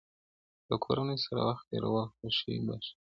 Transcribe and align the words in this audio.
له 0.69 0.75
کورنۍ 0.83 1.17
سره 1.25 1.39
وخت 1.49 1.65
تېرول 1.69 2.05
خوښي 2.17 2.55
بښي. 2.67 2.91